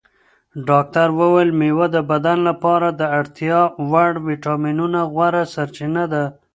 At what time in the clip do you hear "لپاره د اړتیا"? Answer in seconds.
2.49-3.59